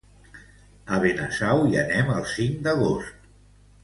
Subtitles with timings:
[0.95, 3.29] A Benasau hi anem el cinc d'agost.